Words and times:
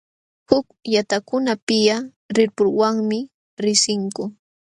Huk 0.49 0.67
llaqtakunapiqa 0.91 1.95
rirpuwanmi 2.35 3.19
riqsinku. 3.63 4.23